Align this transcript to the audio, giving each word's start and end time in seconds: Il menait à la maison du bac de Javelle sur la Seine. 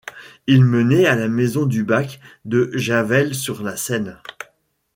Il 0.47 0.65
menait 0.65 1.05
à 1.05 1.15
la 1.15 1.27
maison 1.27 1.67
du 1.67 1.83
bac 1.83 2.19
de 2.43 2.71
Javelle 2.73 3.35
sur 3.35 3.61
la 3.61 3.77
Seine. 3.77 4.19